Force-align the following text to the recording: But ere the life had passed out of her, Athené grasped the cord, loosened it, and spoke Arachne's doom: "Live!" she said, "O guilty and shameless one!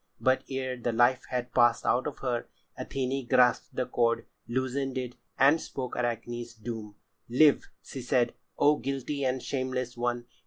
But 0.19 0.43
ere 0.49 0.77
the 0.77 0.91
life 0.91 1.25
had 1.29 1.53
passed 1.53 1.85
out 1.85 2.07
of 2.07 2.17
her, 2.25 2.47
Athené 2.75 3.29
grasped 3.29 3.75
the 3.75 3.85
cord, 3.85 4.25
loosened 4.47 4.97
it, 4.97 5.13
and 5.37 5.61
spoke 5.61 5.95
Arachne's 5.95 6.55
doom: 6.55 6.95
"Live!" 7.29 7.69
she 7.83 8.01
said, 8.01 8.33
"O 8.57 8.77
guilty 8.77 9.23
and 9.23 9.43
shameless 9.43 9.95
one! 9.95 10.25